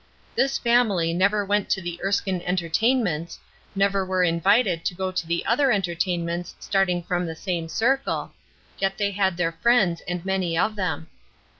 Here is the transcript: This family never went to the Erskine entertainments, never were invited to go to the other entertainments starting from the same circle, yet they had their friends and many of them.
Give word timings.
This 0.33 0.57
family 0.57 1.13
never 1.13 1.45
went 1.45 1.69
to 1.69 1.79
the 1.79 1.99
Erskine 2.03 2.41
entertainments, 2.41 3.37
never 3.75 4.03
were 4.03 4.23
invited 4.23 4.83
to 4.85 4.95
go 4.95 5.11
to 5.11 5.27
the 5.27 5.45
other 5.45 5.71
entertainments 5.71 6.55
starting 6.59 7.03
from 7.03 7.27
the 7.27 7.35
same 7.35 7.69
circle, 7.69 8.33
yet 8.79 8.97
they 8.97 9.11
had 9.11 9.37
their 9.37 9.51
friends 9.51 10.01
and 10.07 10.25
many 10.25 10.57
of 10.57 10.75
them. 10.75 11.05